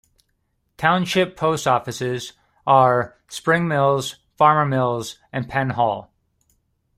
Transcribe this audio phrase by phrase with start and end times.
[0.77, 2.33] Township post-offices
[2.65, 6.11] are Spring Mills, Farmers Mills, and Penn Hall.